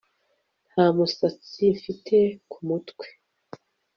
Nta 0.71 0.85
musatsi 0.95 1.63
mfite 1.77 2.17
ku 2.51 2.57
mutwe 2.67 3.05